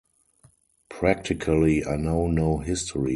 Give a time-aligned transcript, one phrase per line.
[0.89, 3.09] Practically I know no history.